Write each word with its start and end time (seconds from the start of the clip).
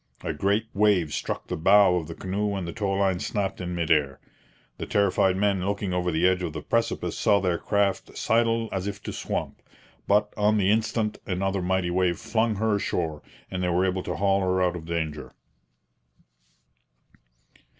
A 0.23 0.33
great 0.33 0.65
wave 0.73 1.13
struck 1.13 1.45
the 1.45 1.55
bow 1.55 1.95
of 1.97 2.07
the 2.07 2.15
canoe 2.15 2.55
and 2.55 2.67
the 2.67 2.73
tow 2.73 2.93
line 2.93 3.19
snapped 3.19 3.61
in 3.61 3.75
mid 3.75 3.91
air. 3.91 4.19
The 4.79 4.87
terrified 4.87 5.37
men 5.37 5.63
looking 5.63 5.93
over 5.93 6.11
the 6.11 6.27
edge 6.27 6.41
of 6.41 6.53
the 6.53 6.63
precipice 6.63 7.15
saw 7.15 7.39
their 7.39 7.59
craft 7.59 8.17
sidle 8.17 8.67
as 8.71 8.87
if 8.87 9.03
to 9.03 9.13
swamp; 9.13 9.61
but, 10.07 10.33
on 10.35 10.57
the 10.57 10.71
instant, 10.71 11.19
another 11.27 11.61
mighty 11.61 11.91
wave 11.91 12.17
flung 12.17 12.55
her 12.55 12.77
ashore, 12.77 13.21
and 13.51 13.61
they 13.61 13.69
were 13.69 13.85
able 13.85 14.01
to 14.01 14.15
haul 14.15 14.41
her 14.41 14.59
out 14.59 14.75
of 14.75 14.85
danger. 14.85 15.35